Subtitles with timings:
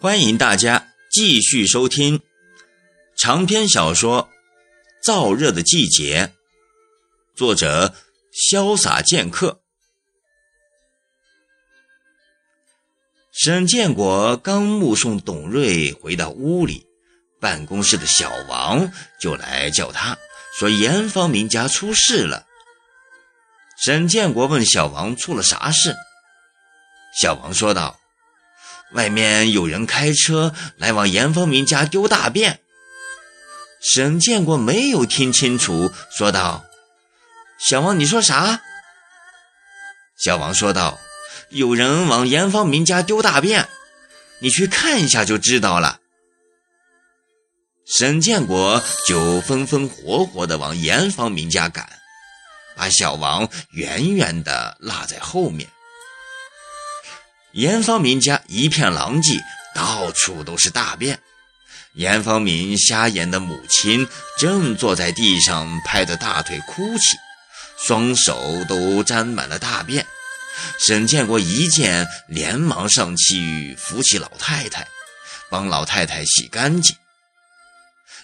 [0.00, 2.20] 欢迎大家继续收听
[3.16, 4.28] 长篇小说
[5.04, 6.26] 《燥热的季节》，
[7.36, 7.96] 作者
[8.32, 9.60] 潇洒剑客。
[13.32, 16.86] 沈建国刚目送董瑞回到屋里，
[17.40, 20.16] 办公室的小王就来叫他，
[20.56, 22.46] 说严方明家出事了。
[23.82, 25.96] 沈建国问小王出了啥事，
[27.20, 27.97] 小王说道。
[28.92, 32.60] 外面有人开车来往严方明家丢大便。
[33.80, 36.64] 沈建国没有听清楚，说道
[37.60, 38.60] ：“小王，你说啥？”
[40.18, 40.98] 小王说道
[41.50, 43.68] ：“有人往严方明家丢大便，
[44.40, 46.00] 你去看一下就知道了。”
[47.86, 51.88] 沈建国就风风火火地往严方明家赶，
[52.76, 55.68] 把小王远远地落在后面。
[57.52, 59.40] 严方明家一片狼藉，
[59.74, 61.18] 到处都是大便。
[61.94, 64.06] 严方明瞎眼的母亲
[64.38, 67.16] 正坐在地上拍着大腿哭泣，
[67.78, 70.06] 双手都沾满了大便。
[70.78, 74.86] 沈建国一见，连忙上去扶起老太太，
[75.50, 76.94] 帮老太太洗干净。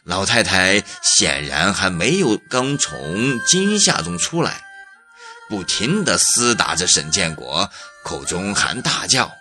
[0.05, 4.63] 老太太显然还没有刚从惊吓中出来。
[5.49, 7.71] 不停地厮打着沈建国，
[8.05, 9.33] 口中还大叫：“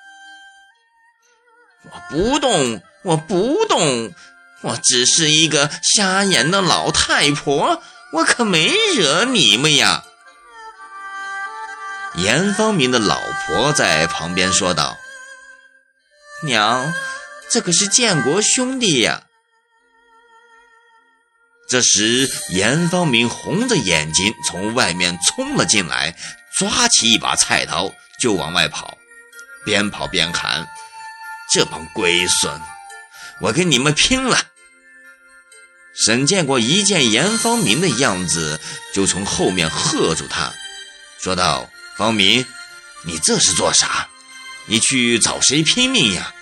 [1.84, 4.14] 我不动，我不动，
[4.62, 10.06] 我只是一个瞎眼的老太婆，我可没惹你们呀！”
[12.16, 14.98] 严方明的老婆在旁边说道
[16.44, 16.94] ：“娘，
[17.50, 19.24] 这可是建国兄弟呀。”
[21.68, 26.16] 这时，严方明红着眼睛从外面冲了进来，
[26.60, 27.92] 抓起一把菜刀
[28.24, 28.98] 就往外跑，
[29.66, 30.66] 边跑边喊
[31.54, 32.58] ：“这帮龟孙，
[33.42, 34.40] 我跟你们拼了！”
[35.94, 38.62] 沈建国一见严方明的样子，
[38.94, 40.54] 就从后面喝住他，
[41.20, 42.46] 说道：“方明，
[43.02, 44.08] 你这是做啥？
[44.68, 46.34] 你去找谁拼命呀？”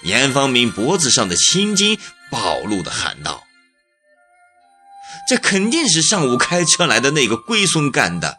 [0.00, 2.00] 严方明脖子上的青筋
[2.30, 3.44] 暴露的喊道。
[5.28, 8.38] 这肯定是上午开车来的那个龟孙干的。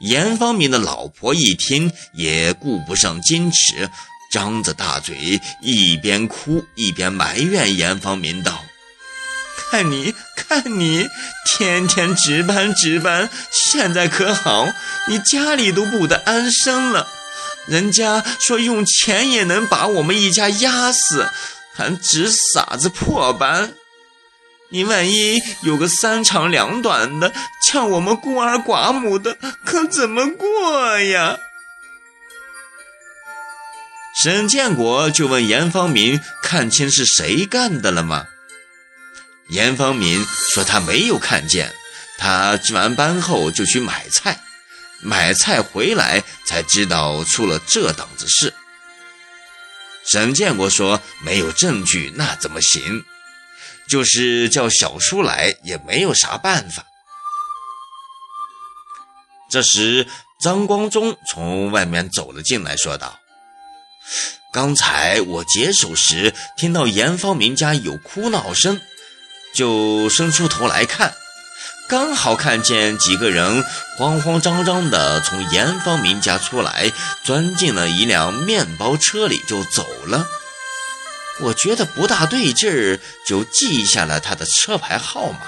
[0.00, 3.88] 严方明的老婆一听，也顾不上矜持，
[4.30, 8.64] 张着大嘴，一边哭一边埋怨严方明道
[9.70, 11.08] ：“看你，看你，
[11.46, 14.68] 天天值班值班，现在可好？
[15.08, 17.08] 你家里都不得安生了。
[17.66, 21.28] 人家说用钱也能把我们一家压死，
[21.74, 23.72] 还值傻子破班。”
[24.70, 27.32] 你万一有个三长两短的，
[27.74, 31.36] 像我们孤儿寡母的，可怎么过呀？
[34.22, 38.28] 沈建国就问严方明：“看清是谁干的了吗？”
[39.50, 41.74] 严方明说：“他没有看见，
[42.16, 44.38] 他值完班后就去买菜，
[45.00, 48.54] 买菜回来才知道出了这档子事。”
[50.06, 53.04] 沈建国说：“没有证据，那怎么行？”
[53.90, 56.86] 就是叫小叔来也没有啥办法。
[59.54, 60.04] 这时，
[60.42, 63.20] 张光忠从外面走了进来，说道
[64.52, 68.80] ：“刚才我解手时听到严方明家有哭闹声，
[69.54, 71.14] 就伸出头来看，
[71.88, 73.62] 刚好看见几个人
[73.96, 76.90] 慌慌张张的从严方明家出来，
[77.22, 80.26] 钻进了一辆面包车里就走了。”
[81.42, 85.38] 我觉得不大对劲儿，就记下了他的车牌号码。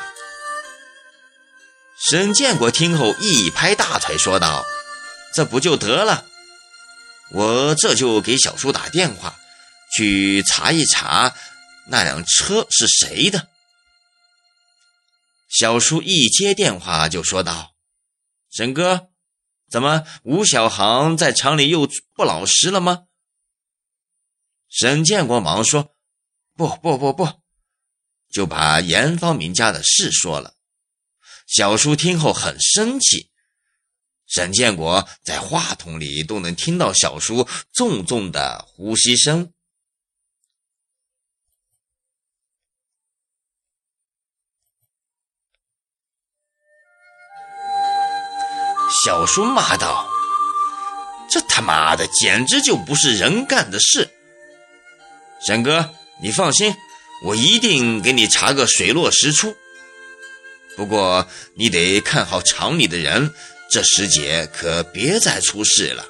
[1.99, 4.65] 沈建国听后一拍大腿，说道
[5.35, 6.27] ：“这不就得了？
[7.33, 9.35] 我这就给小叔打电话，
[9.97, 11.35] 去查一查
[11.89, 13.49] 那辆车是谁的。”
[15.49, 17.73] 小叔一接电话就说道
[18.53, 19.09] ：“沈哥，
[19.71, 23.05] 怎么吴小航在厂里又不老实了吗？”
[24.69, 25.95] 沈建国忙说
[26.55, 27.41] ：“不不不不，
[28.31, 30.53] 就把严方明家的事说了。”
[31.47, 33.31] 小叔听后很生气。
[34.27, 39.53] 沈建国在话筒里都能听到小叔重重的呼吸声。
[49.05, 50.09] 小叔骂道
[51.31, 54.11] ：“这他妈的简直就不是人干的事！”
[55.45, 56.75] 沈哥，你放心，
[57.25, 59.55] 我一定给你查个水落石出。
[60.77, 63.33] 不过你得看好厂里的人，
[63.71, 66.07] 这时节可别再出事了。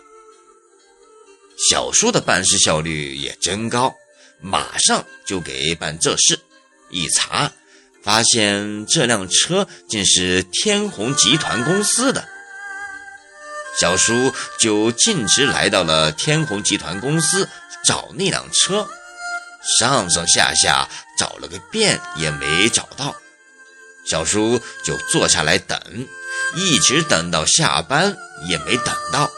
[1.70, 3.94] 小叔的办事效率也真高，
[4.40, 6.38] 马上就给办这事。
[6.90, 7.50] 一查，
[8.02, 12.28] 发现这辆车竟是天虹集团公司的。
[13.78, 17.48] 小叔就径直来到了天虹集团公司
[17.84, 18.88] 找那辆车，
[19.78, 23.14] 上上下下找了个遍也没找到。
[24.08, 25.78] 小叔就坐下来等，
[26.54, 28.16] 一直等到下班
[28.48, 29.30] 也没等到。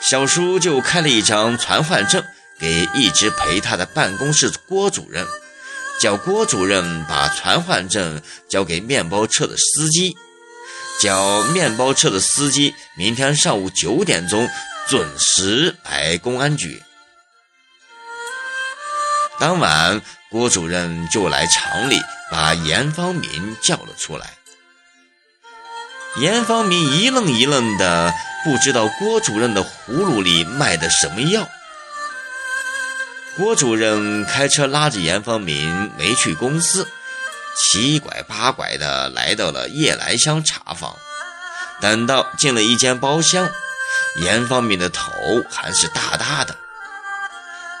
[0.00, 2.22] 小叔就开了一张传唤证
[2.58, 5.26] 给一直陪他的办公室郭主任，
[6.00, 10.16] 叫郭主任把传唤证交给面包车的司机，
[11.00, 14.48] 叫面包车的司机明天上午九点钟
[14.88, 16.82] 准时来公安局。
[19.38, 20.00] 当晚，
[20.30, 22.00] 郭主任就来厂里。
[22.30, 24.34] 把严方明叫了出来。
[26.16, 28.12] 严方明一愣一愣的，
[28.44, 31.48] 不知道郭主任的葫芦里卖的什么药。
[33.36, 36.88] 郭主任开车拉着严方明没去公司，
[37.54, 40.96] 七拐八拐的来到了夜来香茶坊。
[41.82, 43.50] 等到进了一间包厢，
[44.22, 45.12] 严方明的头
[45.50, 46.56] 还是大大的。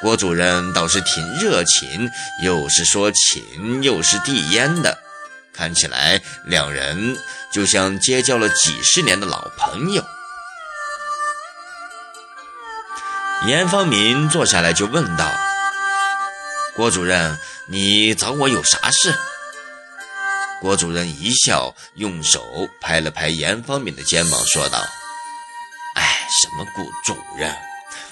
[0.02, 2.10] 郭主任倒是挺热情，
[2.44, 4.98] 又是说情，又是递烟的，
[5.54, 7.16] 看起来两人
[7.50, 10.04] 就像结交了几十年的老朋友。
[13.46, 15.30] 严方明坐下来就问道
[16.76, 17.38] ：“郭主任，
[17.68, 19.14] 你找我有啥事？”
[20.60, 22.42] 郭主任一笑，用手
[22.80, 24.78] 拍了拍严方明的肩膀，说道
[25.96, 27.54] ：“哎，什么顾主任？”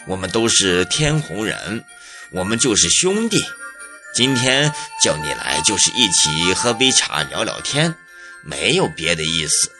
[0.07, 1.85] 我们都是天虹人，
[2.31, 3.45] 我们就是兄弟。
[4.15, 4.73] 今天
[5.03, 7.95] 叫你来，就是一起喝杯茶、聊聊天，
[8.43, 9.73] 没有别的意思。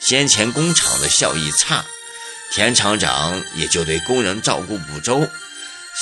[0.00, 1.84] 先前工厂的效益差，
[2.52, 5.28] 田厂长也就对工人照顾不周。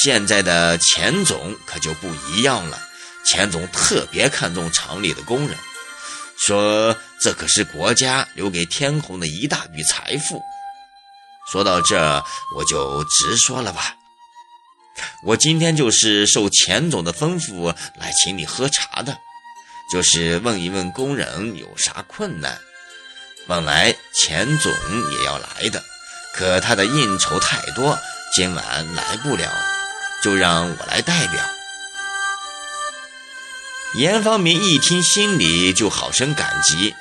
[0.03, 2.81] 现在的钱总可就不一样了，
[3.25, 5.57] 钱总特别看重厂里的工人，
[6.39, 10.43] 说这可是国家留给天虹的一大笔财富。
[11.51, 12.25] 说到这，
[12.57, 13.97] 我就直说了吧。
[15.25, 19.17] 我今天就是受钱总的吩咐来请你喝茶的，
[19.91, 22.59] 就是问一问工人有啥困难。
[23.47, 24.73] 本来钱总
[25.11, 25.83] 也要来的，
[26.35, 27.99] 可他的应酬太多，
[28.37, 29.51] 今晚来不了，
[30.23, 31.43] 就让我来代表。
[33.95, 36.95] 严方明一听，心里就好生感激，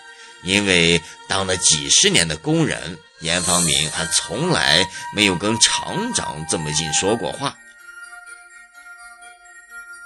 [0.44, 2.98] 因为当了几十年的工人。
[3.22, 4.86] 严方明还从来
[5.16, 7.56] 没有跟厂长这么近说过话。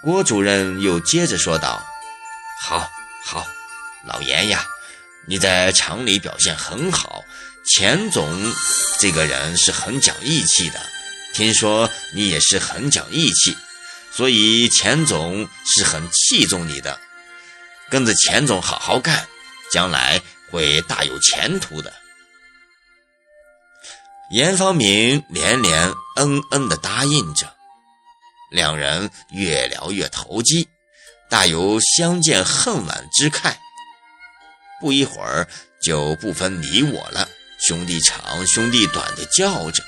[0.03, 1.83] 郭主任又接着说道
[2.61, 2.89] ：“好，
[3.23, 3.47] 好，
[4.05, 4.67] 老严呀，
[5.27, 7.23] 你在厂里表现很好。
[7.65, 8.53] 钱总
[8.99, 10.79] 这个人是很讲义气的，
[11.33, 13.57] 听说你也是很讲义气，
[14.11, 16.99] 所以钱总是很器重你的。
[17.89, 19.27] 跟着钱总好好干，
[19.71, 20.21] 将来
[20.51, 21.91] 会大有前途的。”
[24.31, 27.53] 严方明连连嗯嗯地答应着，
[28.49, 30.67] 两人越聊越投机，
[31.29, 33.53] 大有相见恨晚之慨。
[34.81, 35.47] 不一会儿
[35.81, 37.29] 就不分你我了，
[37.59, 39.83] 兄弟长兄弟短的叫着。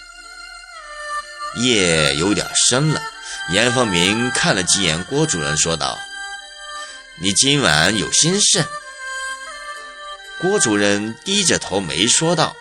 [1.55, 3.01] 夜有点深了，
[3.49, 5.97] 严方明看了几眼郭主任，说道
[7.19, 8.63] ：“你今晚有心事？”
[10.39, 12.55] 郭主任低着头没说道。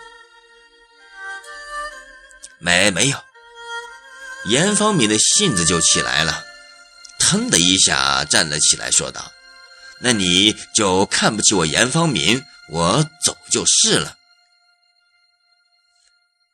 [2.66, 3.24] 没没有，
[4.46, 6.44] 严方明的性子就起来了，
[7.16, 9.30] 腾的一下站了起来，说道
[10.02, 14.18] ：“那你就看不起我严方明，我走就是了。”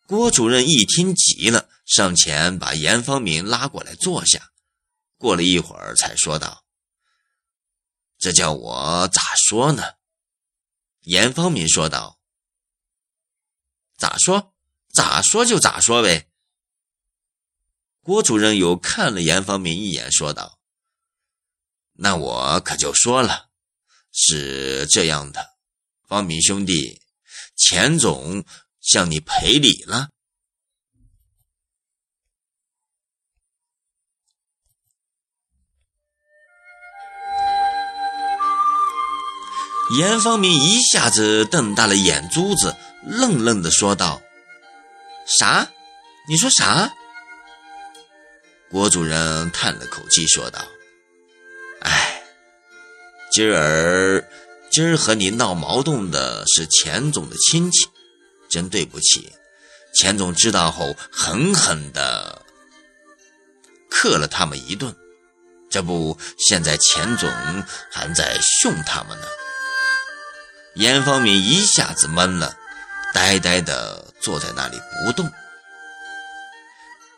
[0.07, 4.51] 郭主任一听急了，上前把严方明拉过来坐下，
[5.17, 6.63] 过了一会儿才说道
[8.21, 9.83] ：“这叫我咋说呢？”
[11.05, 12.19] 严方明说道
[13.97, 14.51] ：“咋说？”
[14.93, 16.29] 咋说就咋说呗。
[18.03, 20.59] 郭主任又看了严方明一眼，说道
[21.95, 23.49] ：“那我可就说了，
[24.13, 25.55] 是这样的，
[26.07, 27.01] 方明兄弟，
[27.57, 28.45] 钱总
[28.81, 30.09] 向你赔礼了。”
[39.97, 44.21] 严方明一下子瞪大了眼珠子，愣愣的说道。
[45.39, 45.69] 啥？
[46.29, 46.93] 你说啥？
[48.71, 50.65] 郭主任叹了口气说道
[51.83, 52.23] ：“哎，
[53.31, 54.27] 今儿
[54.71, 57.87] 今儿和你闹矛盾的是钱总的亲戚，
[58.49, 59.33] 真对不起。
[59.95, 62.41] 钱总知道后，狠狠地
[63.91, 64.97] 克了他们一顿。
[65.69, 67.31] 这不，现在钱总
[67.91, 69.27] 还在凶他们呢。
[70.77, 72.57] 严方敏一下子闷了，
[73.13, 75.31] 呆呆地坐在那里不动。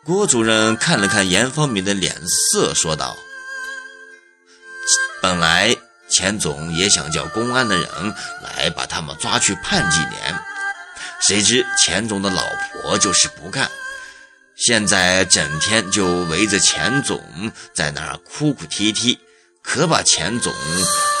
[0.03, 3.17] 郭主任看了看严方明的脸色，说道
[5.21, 5.75] ：“本来
[6.09, 7.89] 钱总也想叫公安的人
[8.43, 10.39] 来把他们抓去判几年，
[11.27, 13.69] 谁知钱总的老婆就是不干，
[14.55, 19.19] 现在整天就围着钱总在那儿哭哭啼啼，
[19.63, 20.53] 可把钱总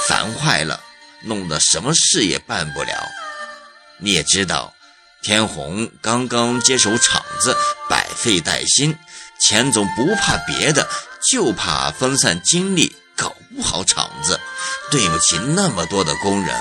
[0.07, 0.81] 烦坏了。”
[1.27, 3.09] 弄得什么事也办不了。
[3.97, 4.73] 你也知道，
[5.21, 7.55] 天虹刚刚接手厂子，
[7.89, 8.97] 百废待兴。
[9.39, 10.87] 钱总不怕别的，
[11.29, 14.39] 就怕分散精力，搞不好厂子，
[14.89, 16.55] 对不起那么多的工人。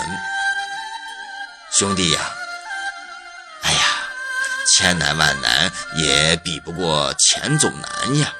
[1.70, 2.20] 兄弟呀，
[3.62, 3.78] 哎呀，
[4.72, 8.32] 千难万难也比不过钱总难呀。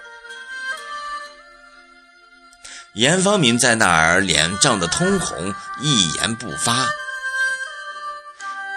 [2.94, 6.86] 严方明在那儿脸涨得通红，一言不发。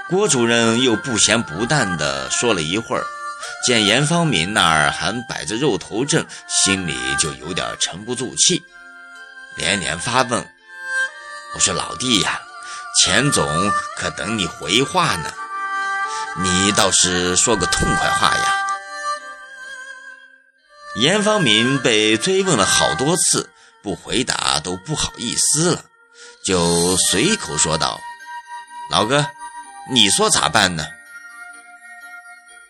[0.10, 3.06] 郭主任又不咸不淡地说了一会儿，
[3.66, 8.64] 见严方明那儿还摆着肉头阵，心里就有点沉不住气，
[9.56, 10.48] 连连发问
[11.54, 12.40] ：“我说老弟呀，
[13.02, 15.32] 钱总可等你回话呢，
[16.42, 18.54] 你倒是说个痛快话呀！”
[20.96, 23.50] 严方明被追问了好多次。
[23.84, 25.86] 不回答都不好意思了，
[26.44, 28.02] 就随口说道
[28.92, 29.26] ：“老哥，
[29.90, 30.86] 你说咋办呢？”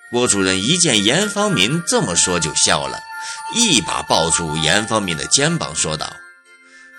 [0.09, 3.03] 郭主任一见严方明这么说，就笑了，
[3.53, 6.15] 一把抱住严方明的肩膀，说道：“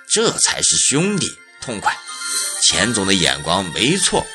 [0.07, 1.27] 这才是兄弟，
[1.63, 1.97] 痛快！
[2.63, 4.27] 钱总的眼光没错。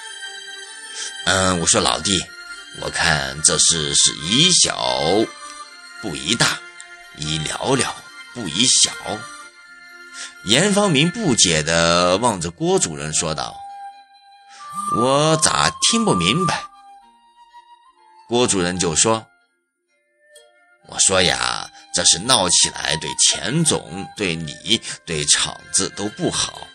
[1.26, 2.26] 嗯，我说老弟，
[2.82, 4.76] 我看这事是宜小
[6.02, 6.58] 不宜大，
[7.18, 7.96] 宜了了
[8.34, 8.92] 不宜小。”
[10.46, 13.56] 严方明不解地望着郭主任说道
[14.96, 16.64] ：“我咋听不明白？”
[18.30, 19.28] 郭主任就说
[20.88, 26.68] ：“我说呀，这是闹起来对钱总、对你、对厂子都不好。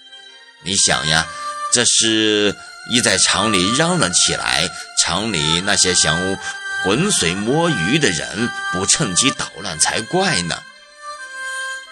[0.65, 1.27] 你想呀，
[1.73, 2.55] 这是
[2.91, 4.69] 一在厂里嚷嚷起来，
[5.03, 6.37] 厂里那些想
[6.85, 10.63] 浑水摸鱼的人不趁机捣乱才怪呢。”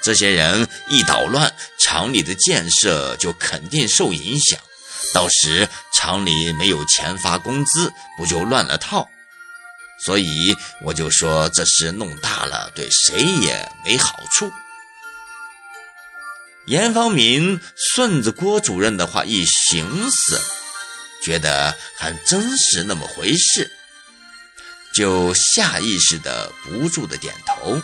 [0.03, 4.61] 这些人一捣乱，厂里的建设就肯定受影响。
[5.15, 9.09] 到时厂里没有钱发工资，不就乱了套？
[10.05, 14.53] 所以我就说这事弄大了，对谁也没好处。
[16.67, 17.61] 严方明
[17.95, 20.41] 顺着郭主任的话一寻思，
[21.23, 23.71] 觉得还真是那么回事，
[24.93, 27.81] 就下意识的不住的点头。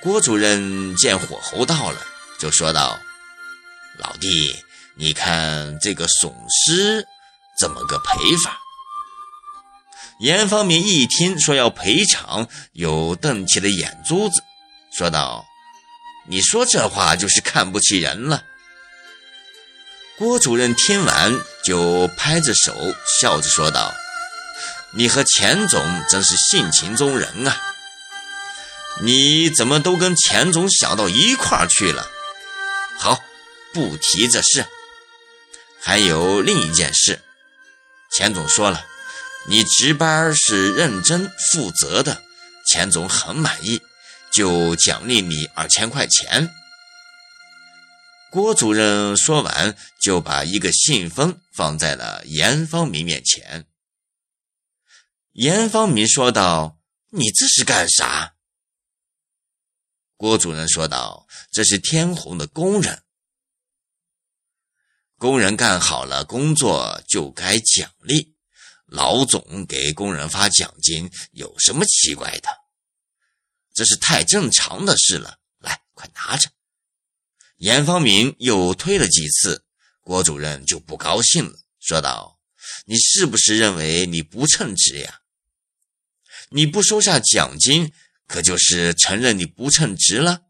[0.00, 2.00] 郭主任见火候到了，
[2.38, 2.98] 就说道
[3.98, 4.64] ：“老弟，
[4.98, 7.06] 你看这个损失
[7.60, 8.58] 怎么个赔法？”
[10.20, 14.42] 严方明一听说要赔偿，又瞪起了眼珠子，
[14.96, 15.44] 说道
[16.26, 18.42] ：“你说这话就是看不起人了。”
[20.16, 22.72] 郭主任听完就拍着手
[23.20, 23.92] 笑着说道
[24.96, 27.54] ：“你和钱总真是性情中人啊！”
[29.02, 32.10] 你怎么都跟钱总想到一块儿去了？
[32.98, 33.22] 好，
[33.74, 34.64] 不提这事。
[35.86, 37.22] 还有另一件事，
[38.10, 38.84] 钱总说了，
[39.48, 42.24] 你值班是认真负责的，
[42.66, 43.80] 钱总很满意，
[44.32, 46.50] 就奖励你二千块钱。
[48.32, 53.64] 郭主任说完，就把一个信封放在了严方明面前。
[55.34, 56.80] 严方明说道
[57.14, 58.34] ：“你这是干啥？”
[60.18, 63.04] 郭主任说道：“这是天虹的工人，
[65.18, 68.34] 工人干好了工作就该奖励。
[68.86, 72.48] 老总给工人发奖金有什么奇怪的？
[73.74, 75.38] 这是太正常的事了。
[75.58, 76.50] 来，快拿着。”
[77.58, 79.64] 严方明又推了几次，
[80.00, 82.38] 郭主任就不高兴了，说道
[82.86, 85.20] ：“你是不是认为你不称职呀？
[86.50, 87.92] 你不收下奖金？”
[88.28, 90.42] 可就是承认你不称职了。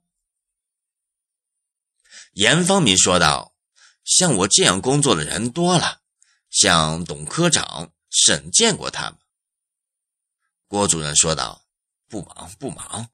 [2.32, 3.54] 严方明说道
[4.06, 6.00] ：“像我这样工作的人多了，
[6.48, 9.18] 像董科长、沈见过他们。”
[10.66, 11.66] 郭主任说道
[12.08, 13.10] ：“不忙不忙，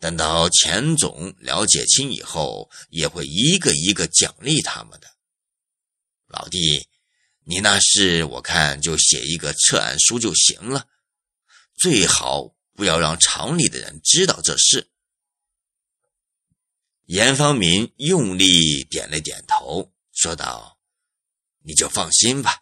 [0.00, 5.08] 等到钱总了解清以后，也会一个一个奖励他们的。
[6.26, 6.88] 老弟，
[7.44, 10.88] 你那事我看就写一个撤案书就行了。
[11.76, 14.90] 最好不要让厂里的人知道这事。
[17.06, 20.78] 严方明用力点了点头，说道
[21.66, 22.60] ：“你就放心吧。”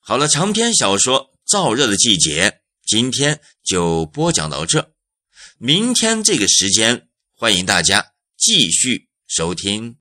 [0.00, 2.50] 好了，长篇小说《燥热的季节》
[2.86, 4.94] 今天就播讲到这。
[5.58, 9.98] 明天这个时间，欢迎大家继续收听。